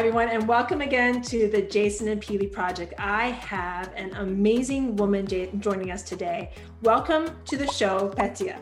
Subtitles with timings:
[0.00, 2.94] Hi, everyone, and welcome again to the Jason and Peely Project.
[2.96, 6.52] I have an amazing woman joining us today.
[6.80, 8.56] Welcome to the show, Petia.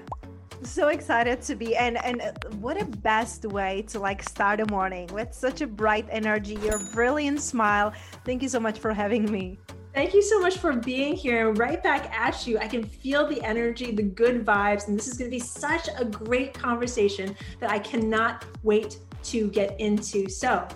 [0.65, 2.21] So excited to be, and and
[2.59, 6.81] what a best way to like start a morning with such a bright energy, your
[6.93, 7.93] brilliant smile.
[8.25, 9.61] Thank you so much for having me.
[9.95, 11.53] Thank you so much for being here.
[11.53, 12.59] Right back at you.
[12.59, 15.89] I can feel the energy, the good vibes, and this is going to be such
[15.97, 20.29] a great conversation that I cannot wait to get into.
[20.29, 20.67] So,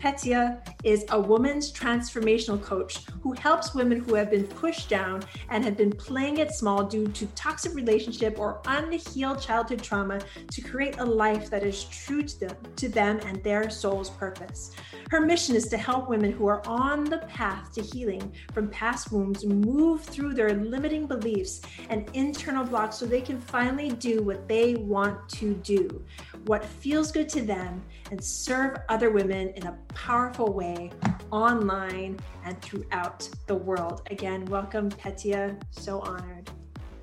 [0.00, 5.62] Petya is a woman's transformational coach who helps women who have been pushed down and
[5.62, 10.18] have been playing it small due to toxic relationship or unhealed childhood trauma
[10.50, 14.70] to create a life that is true to them, to them and their soul's purpose.
[15.10, 19.12] Her mission is to help women who are on the path to healing from past
[19.12, 24.48] wounds move through their limiting beliefs and internal blocks so they can finally do what
[24.48, 26.02] they want to do,
[26.46, 30.90] what feels good to them, and serve other women in a powerful way
[31.30, 34.02] online and throughout the world.
[34.10, 35.56] Again, welcome, Petya.
[35.70, 36.50] So honored.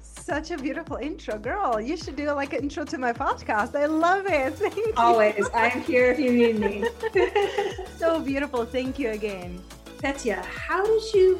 [0.01, 1.79] Such a beautiful intro, girl.
[1.79, 3.75] You should do like an intro to my podcast.
[3.75, 4.53] I love it.
[4.55, 5.47] Thank Always.
[5.53, 6.85] I'm here if you need me.
[7.97, 8.65] so beautiful.
[8.65, 9.61] Thank you again.
[9.99, 11.39] Petya, how did you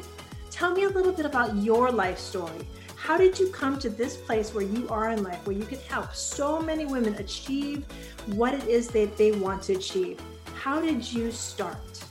[0.50, 2.66] tell me a little bit about your life story?
[2.96, 5.78] How did you come to this place where you are in life, where you can
[5.80, 7.84] help so many women achieve
[8.26, 10.20] what it is that they want to achieve?
[10.58, 12.02] How did you start?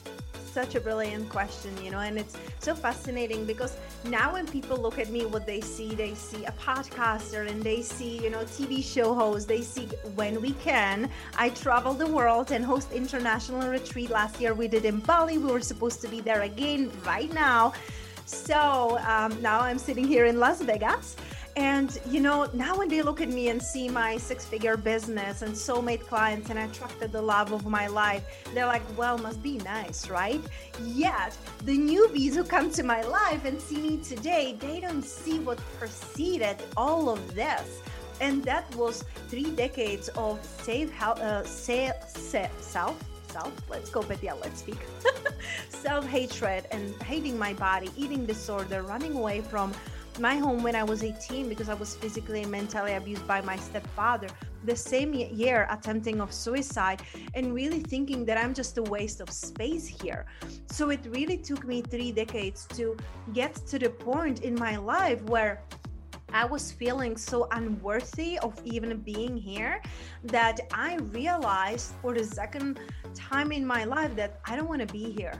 [0.53, 4.99] Such a brilliant question, you know, and it's so fascinating because now when people look
[4.99, 8.81] at me, what they see, they see a podcaster and they see, you know, TV
[8.81, 9.49] show host.
[9.49, 11.09] They see when we can.
[11.37, 14.11] I travel the world and host international retreat.
[14.11, 15.37] Last year we did in Bali.
[15.37, 17.73] We were supposed to be there again right now.
[18.25, 21.17] So um, now I'm sitting here in Las Vegas
[21.57, 25.55] and you know, now when they look at me and see my six-figure business and
[25.55, 28.23] soulmate clients and I attracted the love of my life,
[28.53, 30.39] they're like, well, must be nice, right?
[30.83, 31.35] Yet
[31.65, 35.57] the newbies who come to my life and see me today, they don't see what
[35.79, 37.81] preceded all of this.
[38.21, 42.09] And that was three decades of safe, uh, self,
[42.61, 43.53] self self.
[43.69, 44.79] Let's go, Petya, let's speak.
[45.69, 49.73] self hatred and hating my body, eating disorder, running away from
[50.19, 53.55] my home when I was 18 because I was physically and mentally abused by my
[53.55, 54.27] stepfather.
[54.65, 57.01] The same year, attempting of suicide
[57.33, 60.25] and really thinking that I'm just a waste of space here.
[60.67, 62.97] So it really took me three decades to
[63.33, 65.61] get to the point in my life where
[66.33, 69.81] I was feeling so unworthy of even being here
[70.25, 72.79] that I realized for the second
[73.15, 75.39] time in my life that I don't want to be here.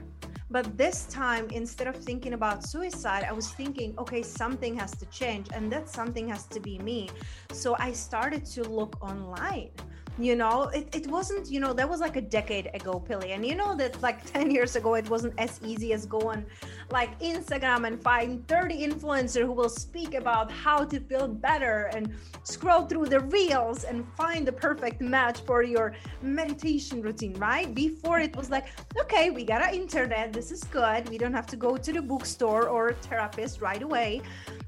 [0.50, 5.06] But this time, instead of thinking about suicide, I was thinking, okay, something has to
[5.06, 7.10] change, and that something has to be me.
[7.52, 9.70] So I started to look online
[10.18, 13.46] you know it, it wasn't you know that was like a decade ago Peely and
[13.46, 16.44] you know that like 10 years ago it wasn't as easy as going
[16.90, 22.12] like instagram and find 30 influencer who will speak about how to feel better and
[22.42, 27.74] scroll through the reels and find the perfect match for your meditation routine right?
[27.74, 28.66] Before it was like
[29.00, 30.32] okay we got our internet.
[30.32, 31.08] This is good.
[31.08, 34.22] We don't have to go to the bookstore or therapist right away.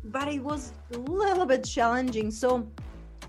[0.05, 2.31] But it was a little bit challenging.
[2.31, 2.69] So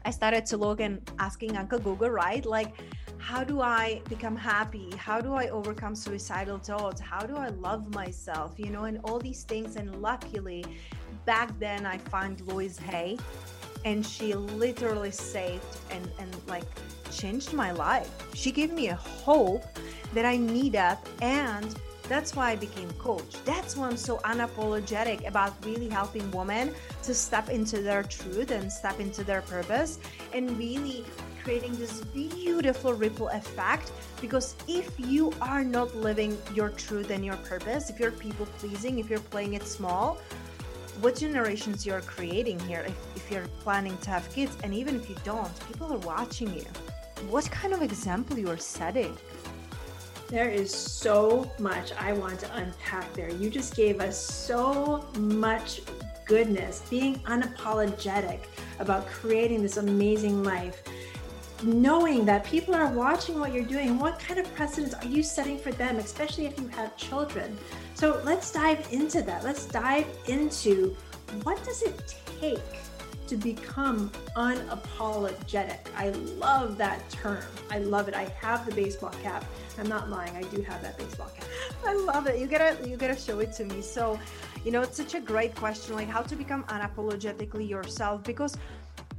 [0.06, 2.46] I started to look and asking Uncle Google, right?
[2.46, 2.76] Like,
[3.18, 4.90] how do I become happy?
[4.98, 7.00] How do I overcome suicidal thoughts?
[7.00, 8.56] How do I love myself?
[8.58, 9.76] You know, and all these things.
[9.76, 10.66] And luckily,
[11.26, 13.18] back then I found Louise Hay,
[13.86, 16.66] and she literally saved and and like
[17.12, 18.10] changed my life.
[18.34, 19.66] She gave me a hope
[20.14, 21.76] that I needed and
[22.12, 23.36] that's why I became coach.
[23.46, 26.74] That's why I'm so unapologetic about really helping women
[27.04, 29.98] to step into their truth and step into their purpose
[30.34, 31.06] and really
[31.42, 33.92] creating this beautiful ripple effect.
[34.20, 39.00] Because if you are not living your truth and your purpose, if you're people pleasing,
[39.00, 40.18] if you're playing it small,
[41.00, 45.10] what generations you're creating here if, if you're planning to have kids and even if
[45.10, 46.66] you don't people are watching you.
[47.30, 49.16] What kind of example you are setting
[50.32, 53.30] there is so much I want to unpack there.
[53.30, 55.82] You just gave us so much
[56.26, 58.40] goodness, being unapologetic
[58.80, 60.84] about creating this amazing life.
[61.64, 65.60] Knowing that people are watching what you're doing, what kind of precedents are you setting
[65.60, 67.56] for them, especially if you have children?
[67.94, 69.44] So let's dive into that.
[69.44, 70.96] Let's dive into
[71.44, 72.60] what does it take
[73.32, 75.80] to become unapologetic.
[75.96, 77.42] I love that term.
[77.70, 78.14] I love it.
[78.14, 79.46] I have the baseball cap.
[79.80, 80.36] I'm not lying.
[80.36, 81.46] I do have that baseball cap.
[81.88, 82.40] I love it.
[82.40, 83.82] You gotta you gotta show it to me.
[83.82, 84.20] So,
[84.66, 88.58] you know, it's such a great question, like how to become unapologetically yourself because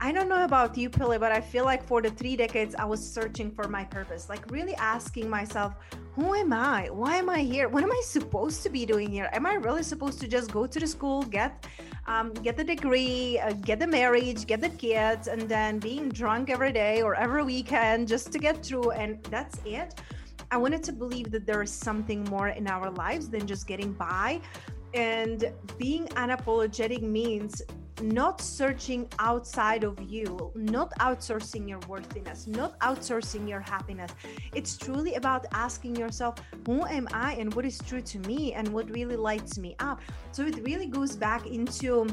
[0.05, 2.85] I don't know about you, Pili, but I feel like for the three decades, I
[2.85, 5.75] was searching for my purpose, like really asking myself,
[6.17, 6.89] who am I?
[6.91, 7.69] Why am I here?
[7.69, 9.31] What am I supposed to be doing here?
[9.33, 11.69] Am I really supposed to just go to the school, get
[12.09, 16.51] um, get the degree, uh, get the marriage, get the kids, and then being drunk
[16.51, 19.95] every day or every weekend just to get through, and that's it?
[20.51, 23.93] I wanted to believe that there is something more in our lives than just getting
[23.93, 24.41] by.
[24.95, 27.63] And being unapologetic means
[28.03, 34.13] not searching outside of you, not outsourcing your worthiness, not outsourcing your happiness.
[34.55, 38.69] It's truly about asking yourself, who am I and what is true to me and
[38.69, 40.01] what really lights me up.
[40.33, 42.07] So it really goes back into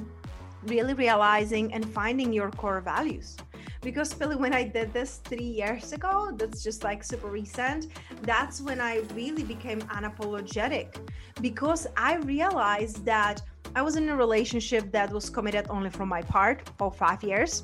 [0.64, 3.38] really realizing and finding your core values
[3.82, 7.88] because Pili, when I did this three years ago, that's just like super recent,
[8.24, 10.96] that's when I really became unapologetic
[11.42, 13.42] because I realized that
[13.76, 17.64] I was in a relationship that was committed only from my part for five years.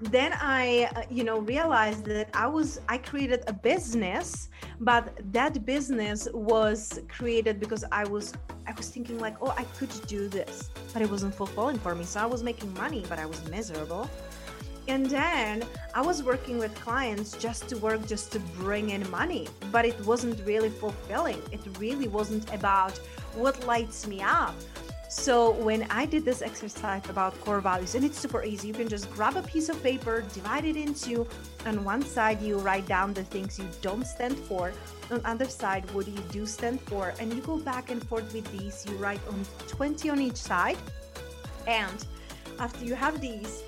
[0.00, 4.48] Then I, uh, you know, realized that I was, I created a business,
[4.80, 8.34] but that business was created because I was,
[8.66, 12.04] I was thinking like, oh, I could do this, but it wasn't fulfilling for me.
[12.04, 14.10] So I was making money, but I was miserable.
[14.88, 15.62] And then
[15.94, 19.98] I was working with clients just to work, just to bring in money, but it
[20.04, 21.40] wasn't really fulfilling.
[21.52, 22.98] It really wasn't about
[23.34, 24.56] what lights me up.
[25.12, 28.88] So when I did this exercise about core values, and it's super easy, you can
[28.88, 31.28] just grab a piece of paper, divide it into,
[31.66, 34.72] on one side you write down the things you don't stand for,
[35.10, 38.32] on the other side what you do stand for, and you go back and forth
[38.32, 38.86] with these.
[38.88, 40.78] You write on 20 on each side,
[41.66, 42.06] and
[42.58, 43.62] after you have these,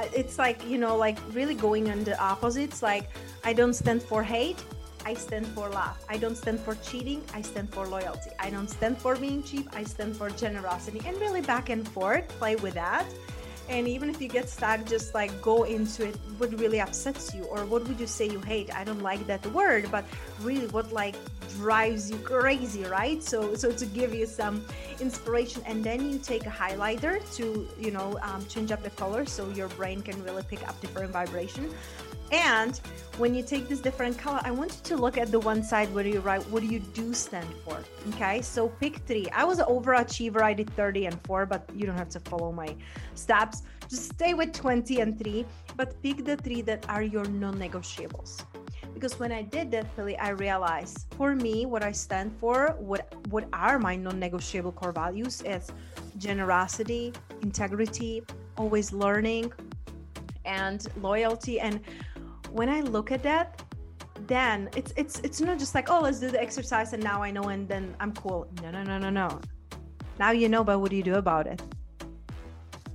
[0.00, 2.82] uh, it's like you know, like really going on the opposites.
[2.82, 3.08] Like
[3.44, 4.62] I don't stand for hate,
[5.04, 5.96] I stand for love.
[6.08, 7.22] I don't stand for cheating.
[7.34, 8.30] I stand for loyalty.
[8.38, 9.68] I don't stand for being cheap.
[9.72, 11.00] I stand for generosity.
[11.06, 13.06] And really back and forth, play with that.
[13.68, 16.16] And even if you get stuck, just like go into it.
[16.38, 18.74] What really upsets you, or what would you say you hate?
[18.74, 20.06] I don't like that word, but
[20.40, 21.16] really, what like
[21.58, 23.22] drives you crazy, right?
[23.22, 24.64] So, so to give you some
[25.00, 29.26] inspiration, and then you take a highlighter to, you know, um, change up the color
[29.26, 31.68] so your brain can really pick up different vibration.
[32.30, 32.78] And
[33.16, 35.92] when you take this different color, I want you to look at the one side
[35.94, 37.78] where you write what do you do stand for.
[38.10, 39.28] Okay, so pick three.
[39.30, 42.52] I was an overachiever, I did 30 and four, but you don't have to follow
[42.52, 42.76] my
[43.14, 43.62] steps.
[43.88, 45.46] Just stay with 20 and three,
[45.76, 48.44] but pick the three that are your non negotiables.
[48.98, 53.14] Because when I did that, Pili, I realized for me, what I stand for, what
[53.30, 55.70] what are my non-negotiable core values is
[56.16, 58.22] generosity, integrity,
[58.56, 59.52] always learning,
[60.44, 61.60] and loyalty.
[61.60, 61.80] And
[62.52, 63.62] when I look at that,
[64.26, 67.30] then it's it's it's not just like oh let's do the exercise and now I
[67.30, 68.48] know and then I'm cool.
[68.62, 69.40] No no no no no.
[70.18, 71.62] Now you know, but what do you do about it?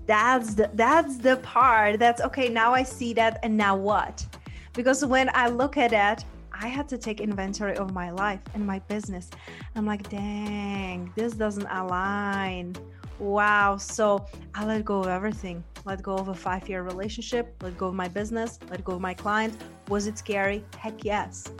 [0.05, 1.99] That's the that's the part.
[1.99, 2.49] That's okay.
[2.49, 4.25] Now I see that, and now what?
[4.73, 8.65] Because when I look at it, I had to take inventory of my life and
[8.65, 9.29] my business.
[9.75, 12.75] I'm like, dang, this doesn't align.
[13.19, 13.77] Wow.
[13.77, 17.87] So I let go of everything let go of a five year relationship, let go
[17.87, 19.59] of my business, let go of my client.
[19.89, 20.63] Was it scary?
[20.77, 21.51] Heck yes.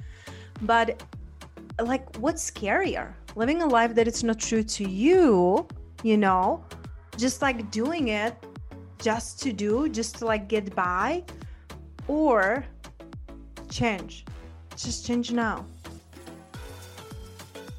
[0.61, 1.03] But
[1.81, 3.13] like, what's scarier?
[3.35, 5.67] Living a life that it's not true to you,
[6.03, 6.63] you know,
[7.17, 8.35] just like doing it
[8.99, 11.23] just to do, just to like get by,
[12.07, 12.65] or
[13.69, 14.25] change.
[14.77, 15.65] Just change now.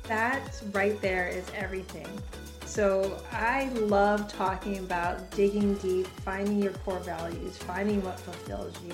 [0.05, 2.07] That right there is everything.
[2.75, 8.93] So I love talking about digging deep, finding your core values, finding what fulfills you,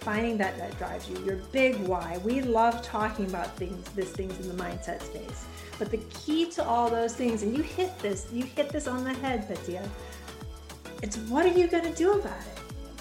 [0.00, 2.18] finding that that drives you, your big why.
[2.24, 5.44] We love talking about things, this things in the mindset space.
[5.78, 9.04] But the key to all those things, and you hit this, you hit this on
[9.04, 9.86] the head, Petya.
[11.02, 12.58] It's what are you going to do about it?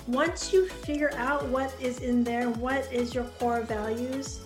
[0.08, 4.42] Once you figure out what is in there, what is your core values,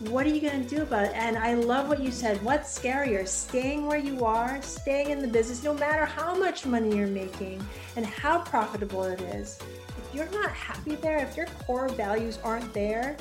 [0.00, 1.12] what are you going to do about it?
[1.14, 2.42] And I love what you said.
[2.42, 6.94] What's scarier, staying where you are, staying in the business, no matter how much money
[6.94, 7.64] you're making
[7.96, 9.58] and how profitable it is?
[9.88, 13.16] If you're not happy there, if your core values aren't there,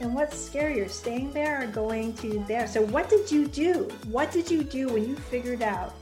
[0.00, 2.66] then what's scarier, staying there or going to there?
[2.66, 3.88] So, what did you do?
[4.08, 5.94] What did you do when you figured out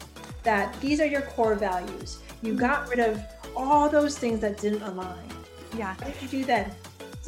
[0.42, 2.20] that these are your core values?
[2.40, 2.60] You mm-hmm.
[2.60, 3.20] got rid of
[3.54, 5.28] all those things that didn't align.
[5.76, 5.94] Yeah.
[5.96, 6.72] What did you do then?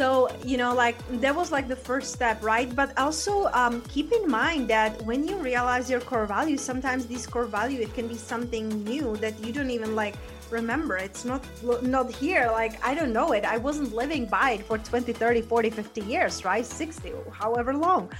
[0.00, 2.74] So you know like that was like the first step right?
[2.74, 7.26] But also um, keep in mind that when you realize your core values sometimes this
[7.26, 10.14] core value it can be something new that you don't even like
[10.50, 10.96] remember.
[10.96, 11.42] It's not
[11.82, 12.48] not here.
[12.60, 13.44] Like i don't know it.
[13.44, 16.64] I wasn't living by it for 20 30 40 50 years right?
[16.64, 18.10] 60 however long.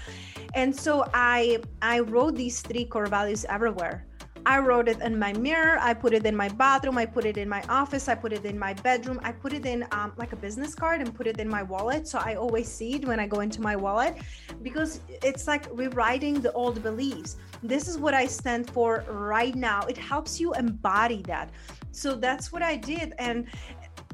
[0.53, 4.05] And so i i wrote these three core values everywhere
[4.47, 5.79] I wrote it in my mirror.
[5.81, 6.99] I put it in my bathroom.
[6.99, 8.09] I put it in my office.
[8.09, 9.21] I put it in my bedroom.
[9.23, 12.09] I put it in um, like a business card and put it in my wallet.
[12.09, 14.17] So I always see it when I go into my wallet
[14.63, 17.37] because it's like rewriting the old beliefs.
[17.63, 19.83] This is what I stand for right now.
[19.83, 21.51] It helps you embody that.
[21.93, 23.15] So that's what I did.
[23.19, 23.47] And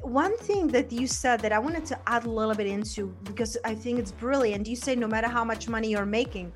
[0.03, 3.57] one thing that you said that I wanted to add a little bit into because
[3.65, 4.67] I think it's brilliant.
[4.67, 6.53] You say no matter how much money you're making,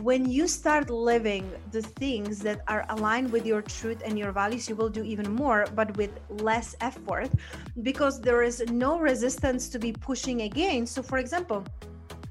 [0.00, 4.68] when you start living the things that are aligned with your truth and your values,
[4.68, 7.30] you will do even more, but with less effort
[7.82, 10.94] because there is no resistance to be pushing against.
[10.94, 11.64] So, for example,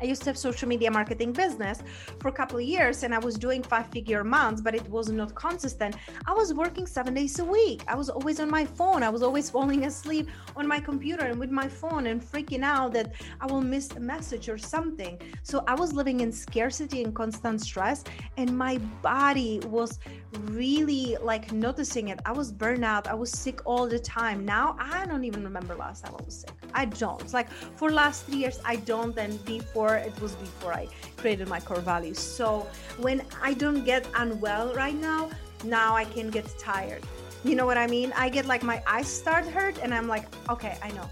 [0.01, 1.83] I used to have social media marketing business
[2.19, 5.09] for a couple of years and I was doing five figure months, but it was
[5.09, 5.95] not consistent.
[6.25, 7.83] I was working seven days a week.
[7.87, 9.03] I was always on my phone.
[9.03, 12.93] I was always falling asleep on my computer and with my phone and freaking out
[12.93, 15.19] that I will miss a message or something.
[15.43, 18.03] So I was living in scarcity and constant stress
[18.37, 19.99] and my body was
[20.45, 22.19] really like noticing it.
[22.25, 23.05] I was burnout.
[23.07, 24.45] I was sick all the time.
[24.45, 26.53] Now I don't even remember last time I was sick.
[26.73, 27.31] I don't.
[27.33, 29.15] Like for last three years, I don't.
[29.17, 32.19] And before it was before I created my core values.
[32.19, 32.67] So
[32.97, 35.29] when I don't get unwell right now,
[35.63, 37.03] now I can get tired.
[37.43, 38.13] You know what I mean?
[38.15, 41.09] I get like my eyes start hurt and I'm like, okay, I know.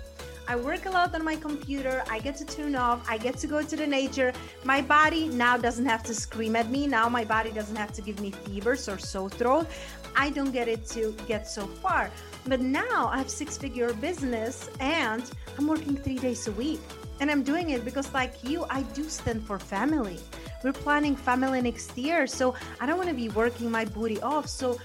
[0.50, 2.04] I work a lot on my computer.
[2.10, 3.06] I get to tune off.
[3.08, 4.34] I get to go to the nature.
[4.64, 6.88] My body now doesn't have to scream at me.
[6.88, 9.68] Now my body doesn't have to give me fevers or sore throat.
[10.16, 12.10] I don't get it to get so far.
[12.48, 15.24] But now I have six figure business and
[15.56, 16.82] I'm working three days a week.
[17.20, 20.20] And I'm doing it because, like you, I do stand for family.
[20.64, 22.28] We're planning family next year.
[22.28, 24.48] So I don't want to be working my booty off.
[24.48, 24.80] So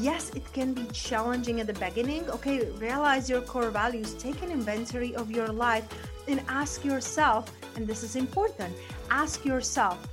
[0.00, 2.28] yes, it can be challenging at the beginning.
[2.30, 5.86] Okay, realize your core values, take an inventory of your life,
[6.28, 8.74] and ask yourself, and this is important
[9.10, 10.06] ask yourself,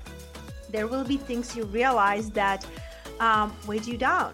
[0.69, 2.65] there will be things you realize that
[3.19, 4.33] um, weighed you down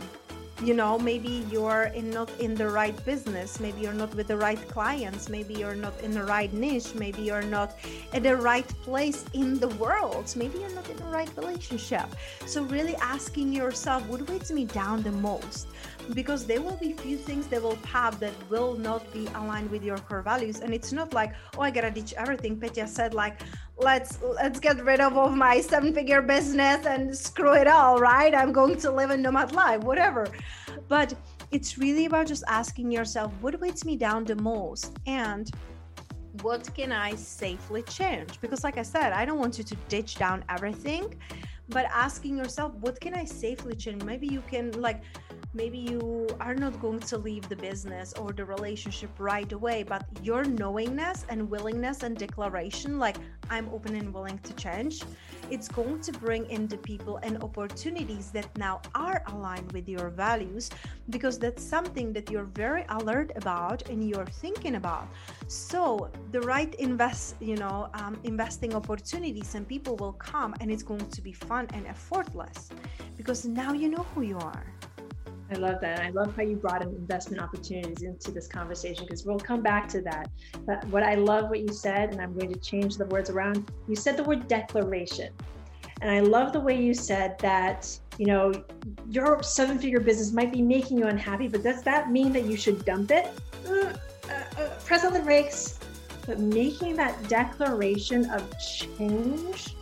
[0.64, 4.38] you know maybe you're in not in the right business maybe you're not with the
[4.38, 7.78] right clients maybe you're not in the right niche maybe you're not
[8.14, 12.08] at the right place in the world maybe you're not in the right relationship.
[12.46, 15.68] So really asking yourself what weighs me down the most
[16.14, 19.84] because there will be few things that will pop that will not be aligned with
[19.84, 20.60] your core values.
[20.60, 22.60] And it's not like oh i gotta ditch everything.
[22.60, 23.42] Petya said like
[23.78, 28.34] let's let's get rid of, of my seven figure business and screw it all right?
[28.34, 30.28] I'm going to live a nomad life whatever.
[30.88, 31.14] But
[31.52, 34.98] it's really about just asking yourself what weighs me down the most?
[35.06, 35.50] And
[36.44, 38.40] what can i safely change?
[38.40, 41.16] Because like i said i don't want you to ditch down everything
[41.70, 44.04] but asking yourself what can i safely change?
[44.04, 45.02] Maybe you can like
[45.54, 50.06] maybe you are not going to leave the business or the relationship right away but
[50.22, 53.18] your knowingness and willingness and declaration like
[53.50, 55.04] i'm open and willing to change
[55.50, 60.10] it's going to bring in the people and opportunities that now are aligned with your
[60.10, 60.70] values
[61.10, 65.08] because that's something that you're very alert about and you're thinking about.
[65.48, 70.84] So the right invest you know um, investing opportunities and people will come and it's
[70.84, 72.70] going to be fun and effortless
[73.18, 74.66] because now you know who you are
[75.52, 76.02] I love that.
[76.02, 79.88] I love how you brought in investment opportunities into this conversation because we'll come back
[79.90, 80.30] to that.
[80.66, 83.72] But what I love what you said, and I'm going to change the words around,
[83.88, 85.34] you said the word declaration.
[86.02, 88.54] And I love the way you said that, you know,
[89.10, 92.56] your seven figure business might be making you unhappy, but does that mean that you
[92.56, 93.28] should dump it?
[93.68, 95.80] Uh, uh, uh, press on the brakes.
[96.26, 99.76] But making that declaration of change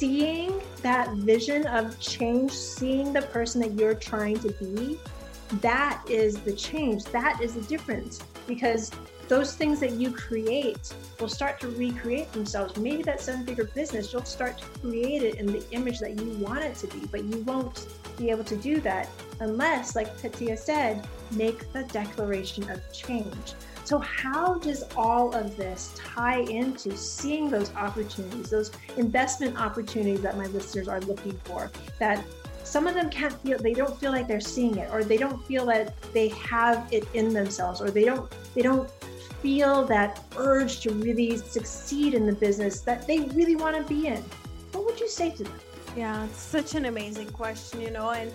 [0.00, 4.98] seeing that vision of change, seeing the person that you're trying to be,
[5.60, 7.04] that is the change.
[7.04, 8.90] That is the difference because
[9.28, 12.78] those things that you create will start to recreate themselves.
[12.78, 16.30] Maybe that seven figure business, you'll start to create it in the image that you
[16.42, 19.06] want it to be, but you won't be able to do that
[19.40, 23.52] unless, like Petya said, make the declaration of change.
[23.90, 30.38] So, how does all of this tie into seeing those opportunities, those investment opportunities that
[30.38, 31.72] my listeners are looking for?
[31.98, 32.24] That
[32.62, 35.44] some of them can't feel they don't feel like they're seeing it or they don't
[35.44, 38.88] feel that they have it in themselves or they don't they don't
[39.42, 44.06] feel that urge to really succeed in the business that they really want to be
[44.06, 44.22] in
[44.70, 45.60] what would you say to them
[45.96, 48.30] yeah it's such an amazing question you know and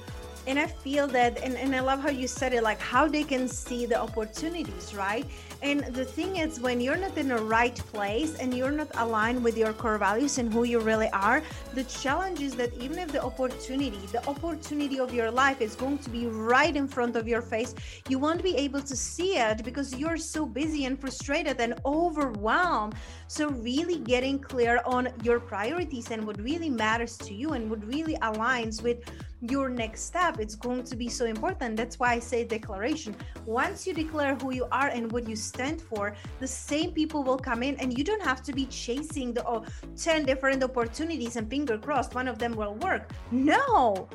[0.48, 3.24] and i feel that and, and i love how you said it like how they
[3.24, 5.26] can see the opportunities right
[5.62, 9.44] and the thing is, when you're not in the right place and you're not aligned
[9.44, 11.42] with your core values and who you really are,
[11.74, 15.98] the challenge is that even if the opportunity, the opportunity of your life is going
[16.00, 17.74] to be right in front of your face,
[18.10, 22.96] you won't be able to see it because you're so busy and frustrated and overwhelmed.
[23.28, 27.84] So, really getting clear on your priorities and what really matters to you and what
[27.86, 29.00] really aligns with
[29.42, 33.86] your next step it's going to be so important that's why i say declaration once
[33.86, 37.62] you declare who you are and what you stand for the same people will come
[37.64, 39.64] in and you don't have to be chasing the oh,
[39.98, 44.08] 10 different opportunities and finger crossed one of them will work no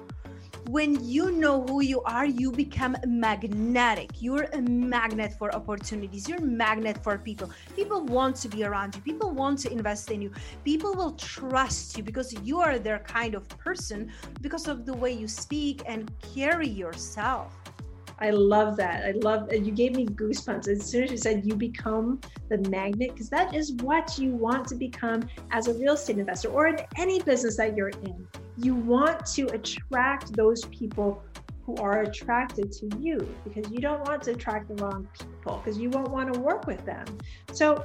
[0.68, 4.10] when you know who you are, you become magnetic.
[4.20, 6.28] You're a magnet for opportunities.
[6.28, 7.50] You're a magnet for people.
[7.74, 9.00] People want to be around you.
[9.02, 10.30] People want to invest in you.
[10.64, 15.12] People will trust you because you are their kind of person because of the way
[15.12, 17.59] you speak and carry yourself.
[18.20, 19.04] I love that.
[19.06, 23.12] I love you gave me goosebumps as soon as you said you become the magnet
[23.14, 26.78] because that is what you want to become as a real estate investor or in
[26.96, 28.28] any business that you're in.
[28.58, 31.22] You want to attract those people
[31.64, 35.78] who are attracted to you because you don't want to attract the wrong people because
[35.78, 37.06] you won't want to work with them.
[37.52, 37.84] So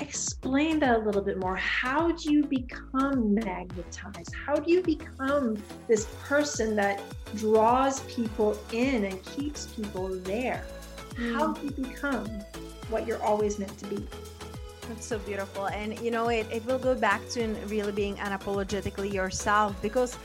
[0.00, 1.56] explain that a little bit more.
[1.56, 4.34] How do you become magnetized?
[4.34, 5.56] How do you become
[5.88, 7.00] this person that
[7.34, 10.64] draws people in and keeps people there?
[11.14, 11.34] Mm.
[11.34, 12.26] How do you become
[12.90, 14.06] what you're always meant to be?
[14.88, 15.66] That's so beautiful.
[15.68, 20.16] And you know, it, it will go back to really being unapologetically yourself because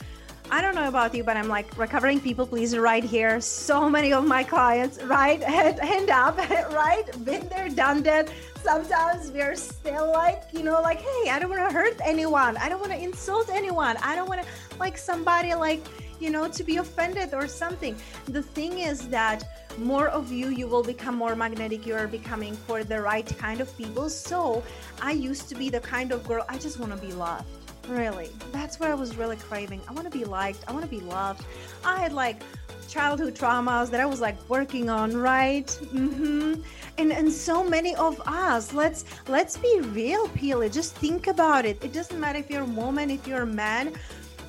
[0.53, 3.39] I don't know about you, but I'm like recovering people please right here.
[3.39, 5.41] So many of my clients, right?
[5.51, 6.37] Hand, hand up,
[6.73, 7.05] right?
[7.23, 8.29] Been there, done that
[8.63, 12.57] sometimes we're still like, you know, like, hey, I don't want to hurt anyone.
[12.57, 13.97] I don't want to insult anyone.
[13.97, 14.47] I don't want to
[14.79, 15.81] like somebody like,
[16.19, 17.95] you know, to be offended or something.
[18.25, 19.43] The thing is that
[19.77, 21.85] more of you, you will become more magnetic.
[21.85, 24.09] You are becoming for the right kind of people.
[24.09, 24.63] So
[25.01, 27.47] I used to be the kind of girl, I just want to be loved.
[27.87, 28.29] Really.
[28.51, 29.81] That's what I was really craving.
[29.89, 30.63] I want to be liked.
[30.67, 31.43] I want to be loved.
[31.83, 32.43] I had like
[32.91, 35.67] childhood traumas that I was like working on, right?
[35.67, 36.61] Mm-hmm.
[36.97, 40.71] And and so many of us, let's let's be real, Pili.
[40.71, 41.83] Just think about it.
[41.83, 43.93] It doesn't matter if you're a woman, if you're a man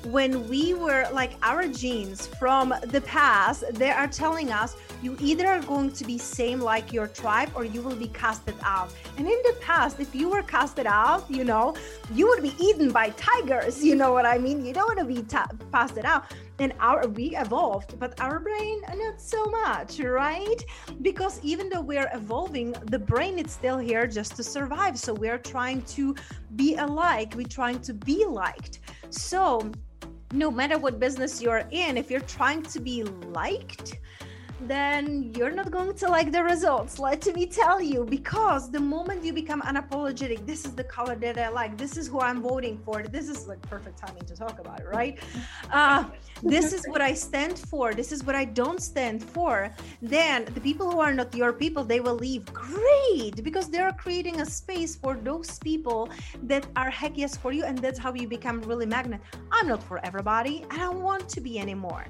[0.05, 5.47] when we were like our genes from the past they are telling us you either
[5.47, 9.27] are going to be same like your tribe or you will be casted out and
[9.27, 11.73] in the past if you were casted out you know
[12.13, 15.05] you would be eaten by tigers you know what i mean you don't want to
[15.05, 16.25] be ta- casted out
[16.59, 20.63] and our we evolved but our brain uh, not so much right?
[21.01, 24.97] Because even though we're evolving the brain is still here just to survive.
[24.97, 26.15] So we're trying to
[26.55, 27.33] be alike.
[27.35, 28.79] We're trying to be liked.
[29.09, 29.71] So
[30.31, 33.99] no matter what business you're in, if you're trying to be liked,
[34.61, 36.99] then you're not going to like the results.
[36.99, 41.37] Let me tell you, because the moment you become unapologetic, this is the color that
[41.37, 44.59] I like, this is who I'm voting for, this is like perfect timing to talk
[44.59, 45.19] about it, right?
[45.71, 46.05] Uh,
[46.41, 49.71] this is what I stand for, this is what I don't stand for.
[50.01, 52.45] Then the people who are not your people, they will leave.
[52.53, 56.09] Great, because they're creating a space for those people
[56.43, 59.21] that are heck yes for you, and that's how you become really magnet.
[59.51, 60.65] I'm not for everybody.
[60.69, 62.05] I don't want to be anymore.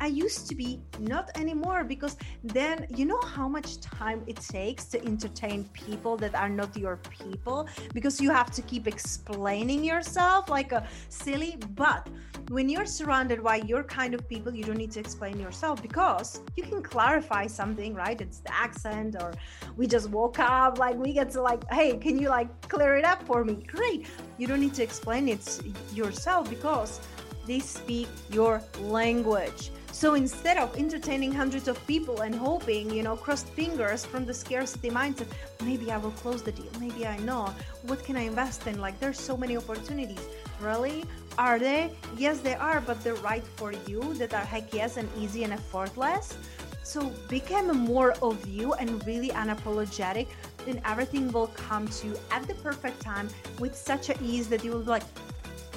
[0.00, 4.84] I used to be, not anymore, because then you know how much time it takes
[4.86, 10.48] to entertain people that are not your people because you have to keep explaining yourself
[10.48, 11.56] like a silly.
[11.74, 12.08] But
[12.50, 16.40] when you're surrounded by your kind of people, you don't need to explain yourself because
[16.56, 18.20] you can clarify something, right?
[18.20, 19.32] It's the accent, or
[19.76, 23.04] we just woke up, like we get to like, hey, can you like clear it
[23.04, 23.64] up for me?
[23.66, 24.06] Great.
[24.38, 25.60] You don't need to explain it
[25.92, 27.00] yourself because
[27.46, 29.70] they speak your language.
[29.92, 34.34] So instead of entertaining hundreds of people and hoping, you know, crossed fingers from the
[34.34, 35.26] scarcity mindset,
[35.64, 36.70] maybe I will close the deal.
[36.78, 37.52] Maybe I know.
[37.82, 38.80] What can I invest in?
[38.80, 40.24] Like there's so many opportunities.
[40.60, 41.04] Really?
[41.36, 41.92] Are they?
[42.16, 45.52] Yes, they are, but they're right for you that are heck yes and easy and
[45.52, 46.36] effortless.
[46.82, 50.28] So become more of you and really unapologetic,
[50.64, 54.64] then everything will come to you at the perfect time with such a ease that
[54.64, 55.02] you will be like,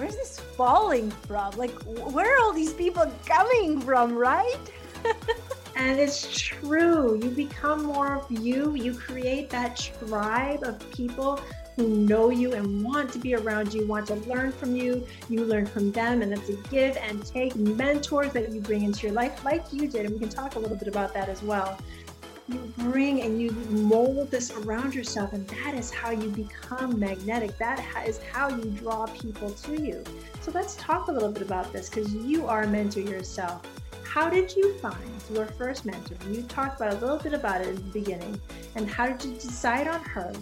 [0.02, 1.56] where's this falling from?
[1.58, 4.58] Like, where are all these people coming from, right?
[5.76, 7.20] and it's true.
[7.22, 8.74] You become more of you.
[8.74, 11.40] You create that tribe of people
[11.76, 15.06] who know you and want to be around you, want to learn from you.
[15.30, 19.06] You learn from them, and it's a give and take mentors that you bring into
[19.06, 20.08] your life, like you did.
[20.08, 21.78] And we can talk a little bit about that as well
[22.52, 27.58] you bring and you mold this around yourself and that is how you become magnetic.
[27.58, 30.04] That is how you draw people to you.
[30.42, 33.62] So let's talk a little bit about this because you are a mentor yourself.
[34.04, 34.98] How did you find
[35.34, 36.18] your first mentor?
[36.30, 38.42] You talked about a little bit about it in the beginning.
[38.76, 40.34] And how did you decide on her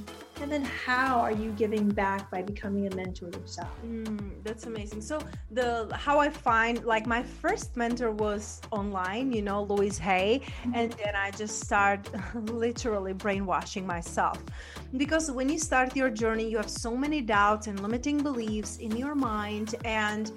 [0.42, 3.70] and then how are you giving back by becoming a mentor yourself?
[3.86, 5.02] Mm, that's amazing.
[5.02, 5.20] So
[5.52, 10.42] the how i find like my first mentor was online you know louise hay.
[10.42, 10.76] Mm-hmm.
[10.76, 14.42] and then i just start literally brainwashing myself.
[14.98, 18.96] Because when you start your journey you have so many doubts and limiting beliefs in
[18.96, 19.76] your mind.
[19.86, 20.32] And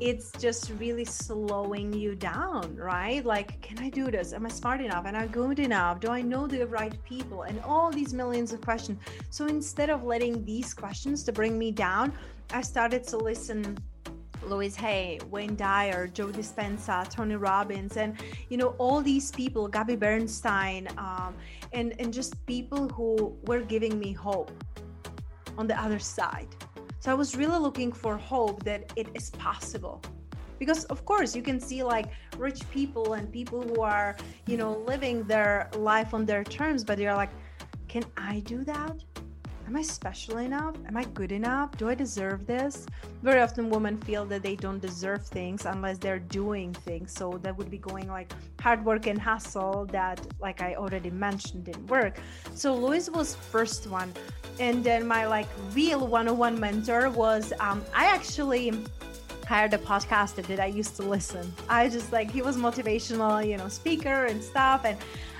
[0.00, 3.24] it's just really slowing you down, right?
[3.24, 4.32] Like, can I do this?
[4.32, 5.06] Am I smart enough?
[5.06, 6.00] Am I good enough?
[6.00, 7.42] Do I know the right people?
[7.42, 8.98] And all these millions of questions.
[9.28, 12.12] So instead of letting these questions to bring me down,
[12.52, 13.76] I started to listen
[14.42, 18.16] Louise Hay, Wayne Dyer, Joe Dispenza, Tony Robbins, and
[18.48, 21.34] you know all these people, Gabby Bernstein, um,
[21.72, 24.50] and and just people who were giving me hope
[25.58, 26.48] on the other side.
[27.00, 30.02] So I was really looking for hope that it is possible.
[30.58, 34.72] Because of course you can see like rich people and people who are, you know,
[34.86, 37.30] living their life on their terms, but you're like,
[37.88, 39.02] can I do that?
[39.70, 40.74] Am I special enough?
[40.88, 41.76] Am I good enough?
[41.76, 42.86] Do I deserve this?
[43.22, 47.12] Very often women feel that they don't deserve things unless they're doing things.
[47.12, 51.66] So that would be going like hard work and hustle that like I already mentioned
[51.66, 52.18] didn't work.
[52.52, 54.12] So Louise was first one.
[54.58, 58.72] And then my like real one-on-one mentor was um, I actually
[59.46, 61.54] hired a podcaster that I used to listen.
[61.68, 64.84] I just like he was motivational, you know, speaker and stuff.
[64.84, 64.98] And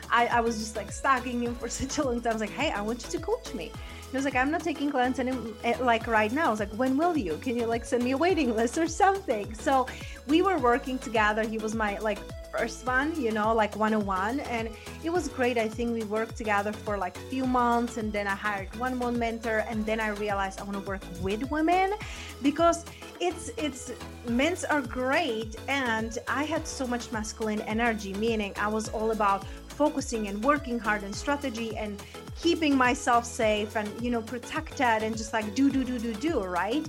[0.08, 2.30] I, I was just like stalking him for such a long time.
[2.30, 3.72] I was like, hey, I want you to coach me.
[4.10, 6.48] He was like, I'm not taking clients any eh, like right now.
[6.48, 7.36] I was like, when will you?
[7.36, 9.54] Can you like send me a waiting list or something?
[9.54, 9.86] So
[10.26, 11.46] we were working together.
[11.46, 12.18] He was my like
[12.50, 14.40] first one, you know, like one on one.
[14.40, 14.68] And
[15.04, 15.56] it was great.
[15.58, 18.96] I think we worked together for like a few months and then I hired one
[18.96, 21.94] more mentor and then I realized I want to work with women
[22.42, 22.84] because
[23.20, 23.92] it's it's
[24.26, 29.44] men's are great and I had so much masculine energy, meaning I was all about
[29.68, 32.02] focusing and working hard and strategy and
[32.40, 36.40] keeping myself safe and you know protected and just like do do do do do
[36.42, 36.88] right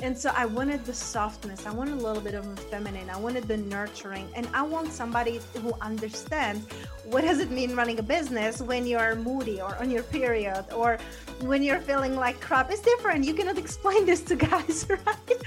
[0.00, 1.66] and so I wanted the softness.
[1.66, 3.10] I wanted a little bit of the feminine.
[3.10, 4.28] I wanted the nurturing.
[4.36, 6.66] And I want somebody who understands
[7.04, 10.98] what does it mean running a business when you're moody or on your period or
[11.40, 12.70] when you're feeling like crap.
[12.70, 13.24] It's different.
[13.24, 15.42] You cannot explain this to guys, right?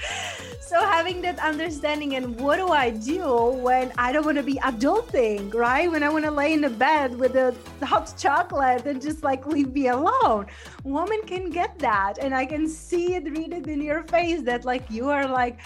[0.60, 4.54] So having that understanding and what do I do when I don't want to be
[4.54, 5.90] adulting, right?
[5.90, 9.46] When I want to lay in the bed with a hot chocolate and just like
[9.46, 10.46] leave me alone.
[10.84, 12.18] Woman can get that.
[12.18, 15.60] And I can see it, read it in your face that like you are like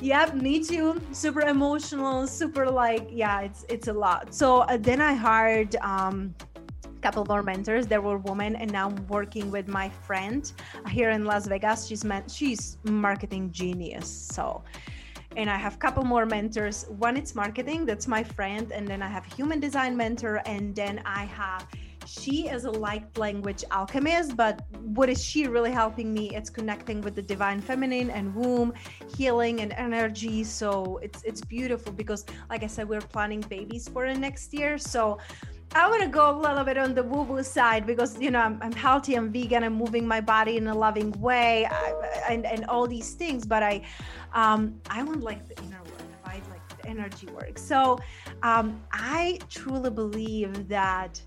[0.00, 4.34] yep me too super emotional super like yeah it's it's a lot.
[4.34, 6.34] So uh, then i hired um
[7.02, 7.86] couple more mentors.
[7.88, 10.50] There were women and now i'm working with my friend
[10.88, 11.86] here in las vegas.
[11.86, 14.62] She's meant she's marketing genius so
[15.36, 16.86] and i have couple more mentors.
[16.88, 21.02] One it's marketing that's my friend and then i have human design mentor and then
[21.04, 21.66] i have
[22.12, 24.64] she is a light language alchemist but
[24.96, 28.72] what is she really helping me it's connecting with the divine feminine and womb
[29.16, 34.06] healing and energy so it's it's beautiful because like i said we're planning babies for
[34.06, 35.18] the next year so
[35.74, 38.40] I want to go a little bit on the woo woo side because you know
[38.40, 41.94] I'm, I'm, healthy, I'm vegan, I'm moving my body in a loving way, I,
[42.28, 43.46] and and all these things.
[43.46, 43.80] But I,
[44.34, 46.42] um, I want like the inner work, right?
[46.50, 47.56] Like the energy work.
[47.56, 47.98] So,
[48.42, 51.22] um, I truly believe that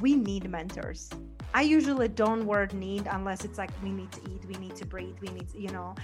[0.00, 1.10] we need mentors.
[1.52, 4.86] I usually don't word need unless it's like we need to eat, we need to
[4.86, 5.96] breathe, we need, you know,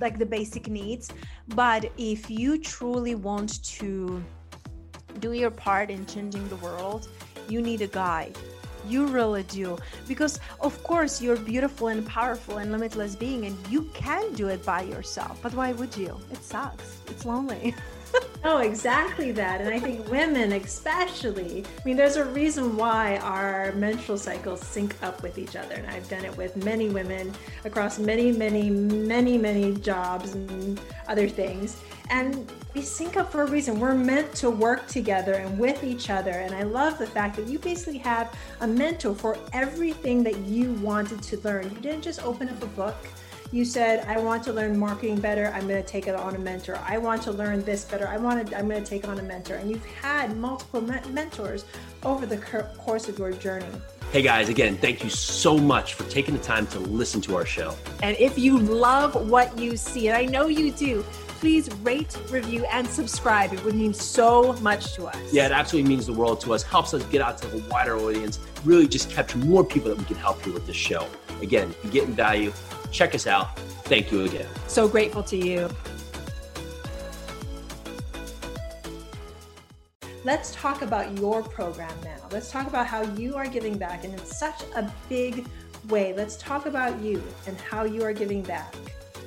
[0.00, 1.12] like the basic needs.
[1.48, 4.24] But if you truly want to
[5.18, 7.08] do your part in changing the world,
[7.48, 8.36] you need a guide.
[8.88, 9.78] You really do.
[10.06, 14.64] Because, of course, you're beautiful and powerful and limitless being, and you can do it
[14.64, 15.40] by yourself.
[15.42, 16.18] But why would you?
[16.30, 17.00] It sucks.
[17.08, 17.74] It's lonely.
[18.44, 19.60] oh, exactly that.
[19.60, 24.94] And I think women, especially, I mean, there's a reason why our menstrual cycles sync
[25.02, 25.74] up with each other.
[25.74, 27.32] And I've done it with many women
[27.64, 31.80] across many, many, many, many jobs and other things.
[32.10, 33.80] And we sync up for a reason.
[33.80, 36.32] We're meant to work together and with each other.
[36.32, 40.74] And I love the fact that you basically have a mentor for everything that you
[40.74, 41.64] wanted to learn.
[41.70, 42.96] You didn't just open up a book
[43.54, 46.38] you said i want to learn marketing better i'm going to take it on a
[46.38, 49.20] mentor i want to learn this better i want to i'm going to take on
[49.20, 51.64] a mentor and you've had multiple me- mentors
[52.02, 52.36] over the
[52.76, 53.66] course of your journey
[54.12, 57.44] Hey guys, again, thank you so much for taking the time to listen to our
[57.44, 57.74] show.
[58.00, 61.02] And if you love what you see, and I know you do,
[61.40, 63.52] please rate, review, and subscribe.
[63.52, 65.16] It would mean so much to us.
[65.32, 67.96] Yeah, it absolutely means the world to us, helps us get out to a wider
[67.96, 71.08] audience, really just capture more people that we can help here with this show.
[71.42, 72.52] Again, you're getting value,
[72.94, 73.58] check us out.
[73.90, 74.46] Thank you again.
[74.68, 75.68] So grateful to you.
[80.22, 82.16] Let's talk about your program now.
[82.30, 85.46] Let's talk about how you are giving back, and in such a big
[85.88, 86.14] way.
[86.14, 88.74] Let's talk about you and how you are giving back.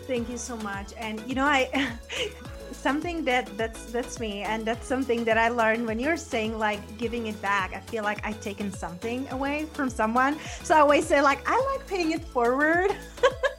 [0.08, 0.94] Thank you so much.
[0.98, 1.92] And you know, I
[2.72, 6.80] something that that's that's me and that's something that i learned when you're saying like
[6.98, 11.06] giving it back i feel like i've taken something away from someone so i always
[11.06, 12.96] say like i like paying it forward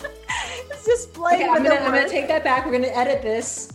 [1.35, 3.73] okay, I'm, gonna, I'm gonna take that back we're gonna edit this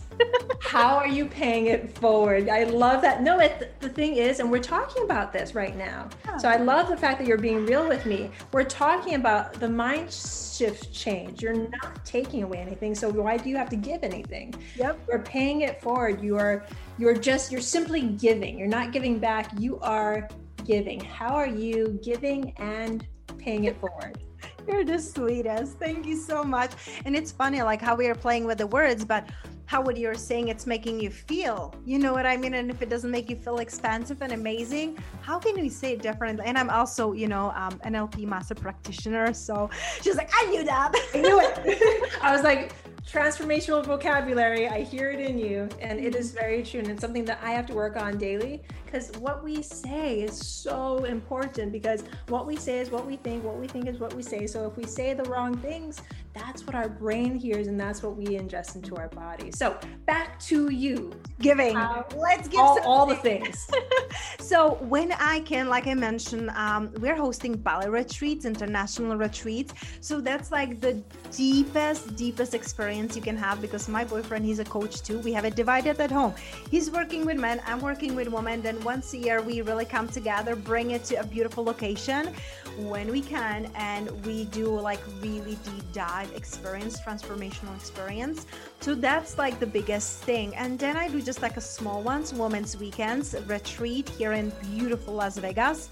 [0.60, 2.48] How are you paying it forward?
[2.48, 3.22] I love that.
[3.22, 6.08] No, it, the thing is, and we're talking about this right now.
[6.24, 6.36] Yeah.
[6.38, 8.30] So I love the fact that you're being real with me.
[8.52, 11.42] We're talking about the mind shift change.
[11.42, 12.94] You're not taking away anything.
[12.94, 14.54] So why do you have to give anything?
[14.76, 15.00] Yep.
[15.08, 16.22] You're paying it forward.
[16.22, 16.66] You are
[16.98, 18.58] you're just you're simply giving.
[18.58, 19.50] You're not giving back.
[19.58, 20.28] You are
[20.64, 21.00] giving.
[21.00, 23.06] How are you giving and
[23.38, 24.18] paying it forward?
[24.66, 25.78] You're the sweetest.
[25.78, 26.72] Thank you so much.
[27.04, 29.28] And it's funny, like how we are playing with the words, but
[29.66, 31.74] how what you're saying it's making you feel.
[31.84, 32.54] You know what I mean?
[32.54, 36.02] And if it doesn't make you feel expansive and amazing, how can we say it
[36.02, 36.44] differently?
[36.46, 39.32] And I'm also, you know, um, NLP master practitioner.
[39.32, 39.70] So
[40.02, 40.92] she's like, I knew that.
[41.14, 42.12] I knew it.
[42.22, 42.72] I was like,
[43.10, 44.68] transformational vocabulary.
[44.68, 46.80] I hear it in you, and it is very true.
[46.80, 50.36] And it's something that I have to work on daily because what we say is
[50.36, 54.14] so important because what we say is what we think, what we think is what
[54.14, 54.46] we say.
[54.46, 56.00] So if we say the wrong things,
[56.34, 59.52] that's what our brain hears and that's what we ingest into our body.
[59.52, 61.12] So back to you.
[61.40, 61.76] Giving.
[61.76, 63.68] Uh, Let's give all, all the things.
[64.40, 69.74] so when I can, like I mentioned, um, we're hosting Bali retreats, international retreats.
[70.00, 74.64] So that's like the deepest, deepest experience you can have because my boyfriend, he's a
[74.64, 75.20] coach too.
[75.20, 76.34] We have it divided at home.
[76.68, 78.60] He's working with men, I'm working with women.
[78.60, 82.34] Then once a year, we really come together, bring it to a beautiful location
[82.78, 88.46] when we can, and we do like really deep dive experience, transformational experience.
[88.80, 90.54] So that's like the biggest thing.
[90.56, 95.14] And then I do just like a small ones, women's weekends, retreat here in beautiful
[95.14, 95.88] Las Vegas.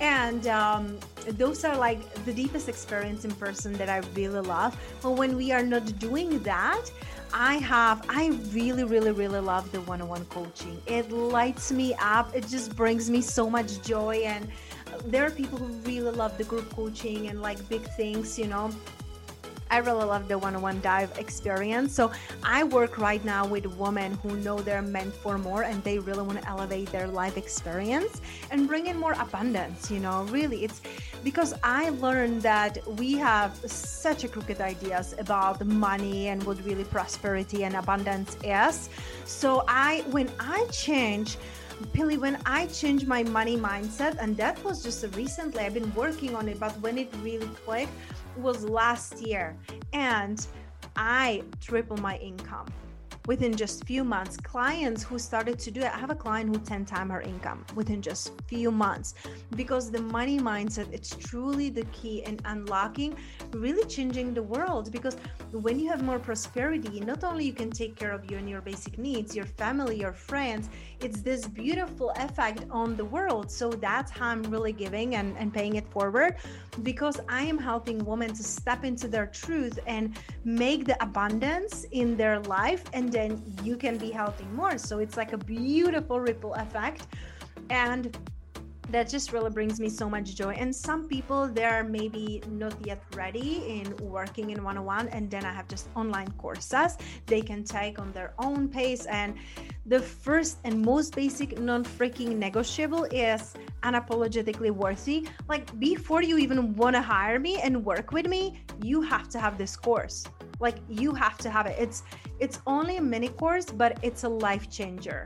[0.00, 4.76] And um, those are like the deepest experience in person that I really love.
[5.02, 6.90] But when we are not doing that,
[7.32, 10.80] I have, I really, really, really love the one on one coaching.
[10.86, 14.22] It lights me up, it just brings me so much joy.
[14.24, 14.48] And
[15.06, 18.70] there are people who really love the group coaching and like big things, you know.
[19.68, 21.92] I really love the one-on-one dive experience.
[21.92, 22.12] So
[22.44, 26.22] I work right now with women who know they're meant for more and they really
[26.22, 29.90] want to elevate their life experience and bring in more abundance.
[29.90, 30.80] You know, really, it's
[31.24, 36.84] because I learned that we have such a crooked ideas about money and what really
[36.84, 38.88] prosperity and abundance is.
[39.24, 41.38] So I, when I change
[41.92, 46.34] Pili, when I changed my money mindset, and that was just recently, I've been working
[46.34, 47.92] on it, but when it really clicked
[48.36, 49.56] was last year.
[49.92, 50.46] And
[50.96, 52.66] I tripled my income
[53.26, 56.62] within just few months clients who started to do it i have a client who
[56.62, 59.14] 10 times her income within just few months
[59.56, 63.16] because the money mindset it's truly the key in unlocking
[63.52, 65.16] really changing the world because
[65.52, 68.60] when you have more prosperity not only you can take care of you and your
[68.60, 70.68] basic needs your family your friends
[71.00, 75.52] it's this beautiful effect on the world so that's how i'm really giving and, and
[75.52, 76.36] paying it forward
[76.82, 82.16] because i am helping women to step into their truth and make the abundance in
[82.16, 84.78] their life and then you can be helping more.
[84.78, 87.06] So it's like a beautiful ripple effect.
[87.70, 88.16] And
[88.90, 90.54] that just really brings me so much joy.
[90.58, 95.52] And some people they're maybe not yet ready in working in one-on-one and then i
[95.52, 96.96] have just online courses.
[97.26, 99.06] They can take on their own pace.
[99.06, 99.34] And
[99.86, 105.26] the first and most basic non-freaking negotiable is unapologetically worthy.
[105.48, 109.40] Like before you even want to hire me and work with me you have to
[109.40, 110.24] have this course.
[110.60, 111.76] Like you have to have it.
[111.78, 112.02] It's
[112.38, 115.24] it's only a mini course but it's a life changer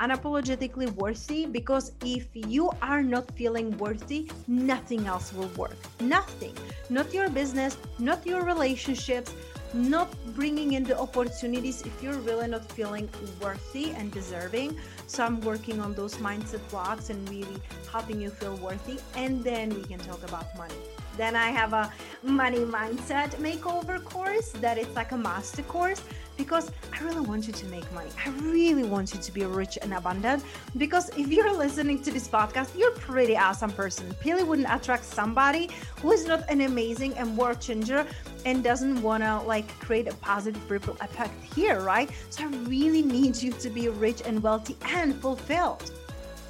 [0.00, 5.76] unapologetically worthy because if you are not feeling worthy nothing else will work.
[6.00, 6.56] Nothing.
[6.90, 9.32] Not your business not your relationships
[9.74, 13.08] not bringing in the opportunities if you're really not feeling
[13.40, 14.76] worthy and deserving.
[15.06, 17.58] So i'm working on those mindset blocks and really
[17.90, 20.74] helping you feel worthy and then we can talk about money.
[21.16, 26.02] Then I have a money mindset makeover course that it's like a master course
[26.36, 28.10] because I really want you to make money.
[28.24, 30.44] I really want you to be rich and abundant
[30.76, 34.14] because if you're listening to this podcast, you're pretty awesome person.
[34.22, 35.70] Pili wouldn't attract somebody
[36.00, 38.06] who is not an amazing and world changer
[38.44, 42.10] and doesn't want to like create a positive ripple effect here, right?
[42.30, 45.92] So I really need you to be rich and wealthy and fulfilled,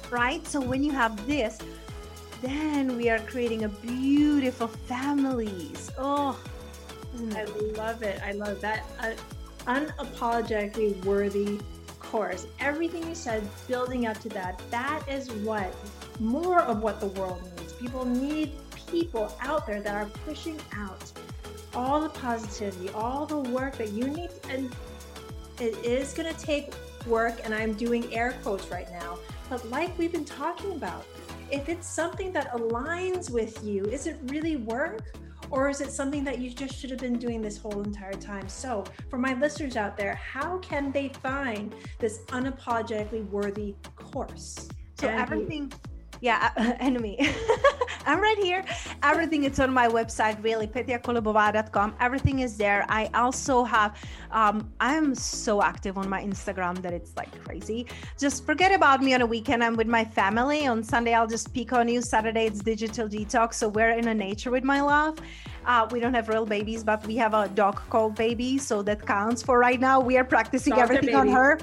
[0.09, 0.45] right?
[0.47, 1.59] So when you have this,
[2.41, 5.91] then we are creating a beautiful families.
[5.97, 6.37] Oh,
[7.33, 7.45] I
[7.77, 8.21] love it.
[8.23, 8.83] I love that.
[8.99, 9.11] Uh,
[9.65, 11.59] unapologetically worthy
[11.99, 12.47] course.
[12.59, 15.73] Everything you said, building up to that, that is what
[16.19, 17.73] more of what the world needs.
[17.73, 18.51] People need
[18.87, 21.11] people out there that are pushing out
[21.73, 24.29] all the positivity, all the work that you need.
[24.49, 24.73] And
[25.59, 26.73] it is going to take
[27.07, 29.17] work, and I'm doing air quotes right now.
[29.49, 31.05] But like we've been talking about,
[31.51, 35.01] if it's something that aligns with you, is it really work?
[35.49, 38.47] Or is it something that you just should have been doing this whole entire time?
[38.49, 44.67] So, for my listeners out there, how can they find this unapologetically worthy course?
[44.99, 45.71] So, everything
[46.21, 47.19] yeah enemy
[48.05, 48.63] i'm right here.
[49.03, 52.85] Everything is on my website really petyakolobova.com everything is there.
[52.89, 53.97] I also have
[54.31, 57.87] um, i'm so active on my instagram that it's like crazy.
[58.17, 59.63] Just forget about me on a weekend.
[59.63, 60.67] I'm with my family.
[60.67, 62.01] On sunday i'll just peek on you.
[62.01, 63.55] Saturday it's digital detox.
[63.55, 65.19] So we're in a nature with my love.
[65.65, 68.57] Uh, we don't have real babies but we have a dog called baby.
[68.57, 69.99] So that counts for right now.
[69.99, 71.59] We are practicing Dogs everything on her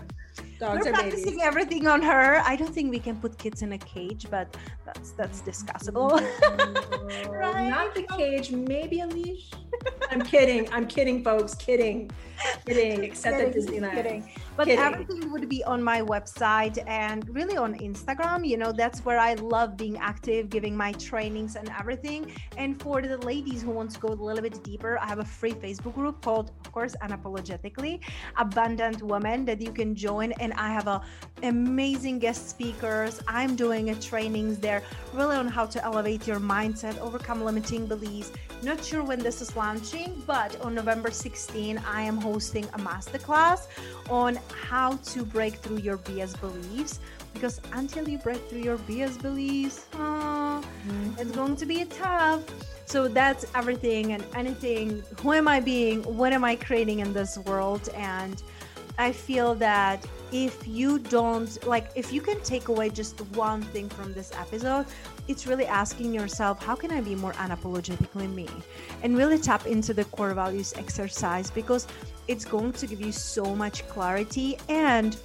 [0.63, 1.43] Dogs We're practicing babies.
[1.43, 2.41] everything on her.
[2.47, 6.13] I don't think we can put kids in a cage, but that's that's discussable.
[7.29, 7.69] right?
[7.69, 9.51] Not the cage, maybe a leash.
[10.13, 10.73] I'm kidding.
[10.73, 11.57] I'm kidding, folks.
[11.57, 12.13] Kidding.
[12.65, 13.03] Kidding.
[13.03, 13.95] Except kidding, at Disneyland.
[13.95, 14.31] Kidding.
[14.57, 14.85] But kidding.
[14.85, 18.47] everything would be on my website and really on Instagram.
[18.47, 22.31] You know, that's where I love being active, giving my trainings and everything.
[22.57, 25.25] And for the ladies who want to go a little bit deeper, I have a
[25.25, 28.01] free Facebook group called, of course, Unapologetically
[28.37, 31.01] Abundant Women that you can join and I have a
[31.43, 33.21] amazing guest speakers.
[33.27, 38.33] I'm doing a trainings there really on how to elevate your mindset, overcome limiting beliefs.
[38.63, 43.67] Not sure when this is launching, but on November 16, I am hosting a masterclass
[44.09, 47.01] on how to break through your BS beliefs
[47.35, 51.19] because until you break through your BS beliefs, oh, mm-hmm.
[51.19, 52.43] it's going to be tough.
[52.87, 55.03] So that's everything and anything.
[55.21, 56.03] Who am I being?
[56.03, 57.89] What am I creating in this world?
[57.95, 58.43] And
[58.99, 63.89] I feel that if you don't like if you can take away just one thing
[63.89, 64.87] from this episode
[65.29, 68.49] it's really asking yourself how can i be more unapologetically me?
[69.03, 71.87] And really tap into the core values exercise because
[72.29, 74.57] it's going to give you so much clarity.
[74.69, 75.17] And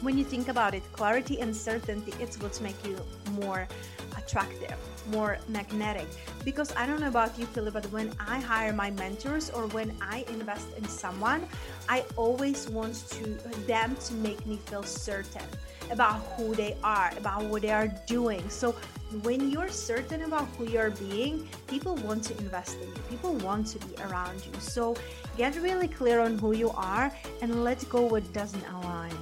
[0.00, 2.96] when you think about it clarity and certainty it's what's make you
[3.32, 3.68] more
[4.16, 4.76] attractive
[5.10, 6.06] more magnetic.
[6.44, 9.92] Because i don't know about you philip but when i hire my mentors or when
[10.00, 11.46] i invest in someone
[11.88, 13.24] i always want to
[13.66, 15.46] them to make me feel certain
[15.90, 18.48] about who they are about what they are doing.
[18.48, 18.74] So
[19.22, 23.66] when you're certain about who you're being people want to invest in you people want
[23.66, 24.96] to be around you so
[25.36, 29.16] get really clear on who you are and let go what doesn't align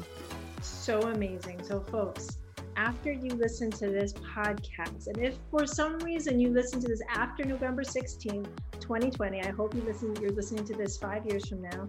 [0.61, 2.39] so amazing so folks
[2.81, 5.07] after you listen to this podcast.
[5.09, 8.49] And if for some reason you listen to this after November 16th,
[8.81, 11.89] 2020, I hope you listen, you're listening to this five years from now.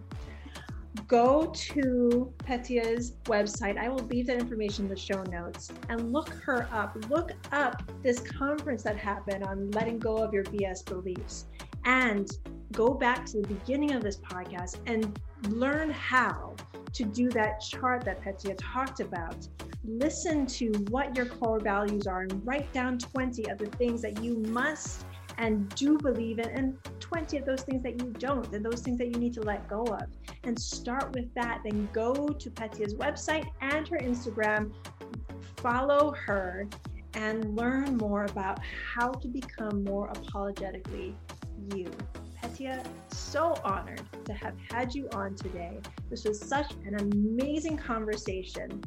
[1.08, 3.78] Go to Petya's website.
[3.78, 6.98] I will leave that information in the show notes and look her up.
[7.10, 11.46] Look up this conference that happened on letting go of your BS beliefs
[11.86, 12.30] and
[12.72, 16.56] go back to the beginning of this podcast and learn how
[16.94, 19.48] to do that chart that Petya talked about
[19.84, 24.22] listen to what your core values are and write down 20 of the things that
[24.24, 25.06] you must
[25.42, 29.00] and do believe in, and 20 of those things that you don't, and those things
[29.00, 30.04] that you need to let go of.
[30.44, 31.62] And start with that.
[31.64, 34.72] Then go to Petya's website and her Instagram,
[35.58, 36.68] follow her,
[37.16, 38.60] and learn more about
[38.94, 41.16] how to become more apologetically
[41.76, 41.90] you.
[42.40, 45.80] Petya, so honored to have had you on today.
[46.12, 48.84] This was such an amazing conversation.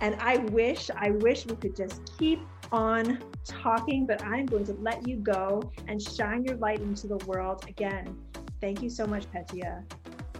[0.00, 4.74] And I wish, I wish we could just keep on talking, but I'm going to
[4.74, 8.16] let you go and shine your light into the world again.
[8.60, 9.84] Thank you so much, Petya.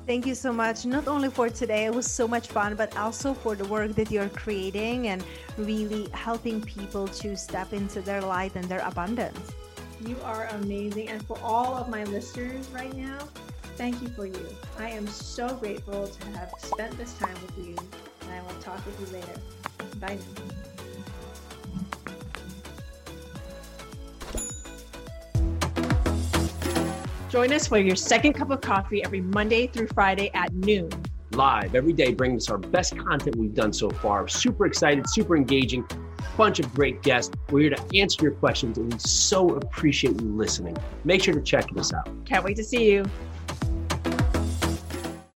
[0.07, 3.33] Thank you so much, not only for today, it was so much fun, but also
[3.33, 5.25] for the work that you're creating and
[5.57, 9.53] really helping people to step into their light and their abundance.
[10.07, 11.09] You are amazing.
[11.09, 13.19] And for all of my listeners right now,
[13.77, 14.47] thank you for you.
[14.79, 17.75] I am so grateful to have spent this time with you
[18.23, 19.41] and I will talk with you later.
[20.01, 20.19] Bye
[27.35, 30.89] Join us for your second cup of coffee every Monday through Friday at noon.
[31.33, 34.29] Live every day, bringing us our best content we've done so far.
[34.29, 35.85] Super excited, super engaging,
[36.37, 37.35] bunch of great guests.
[37.51, 40.77] We're here to answer your questions, and we so appreciate you listening.
[41.03, 42.09] Make sure to check us out.
[42.25, 43.05] Can't wait to see you.